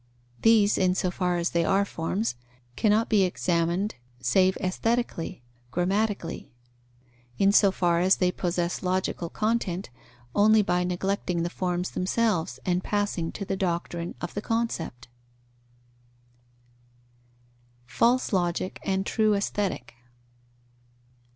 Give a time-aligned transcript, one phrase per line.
[0.41, 2.33] These, in so far as they are forms,
[2.75, 6.51] cannot be examined save aesthetically (grammatically);
[7.37, 9.91] in so far as they possess logical content,
[10.33, 15.07] only by neglecting the forms themselves and passing to the doctrine of the concept.
[17.87, 19.93] _False Logic and true Aesthetic.